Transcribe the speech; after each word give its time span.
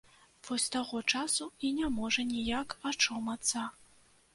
Вось 0.47 0.63
з 0.67 0.71
таго 0.75 1.01
часу 1.13 1.49
і 1.67 1.73
не 1.83 1.93
можа 2.01 2.29
ніяк 2.33 2.79
ачомацца. 2.95 3.73